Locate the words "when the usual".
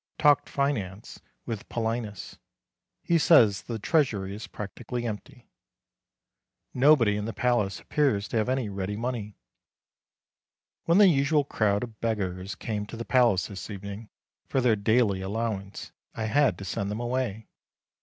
10.85-11.43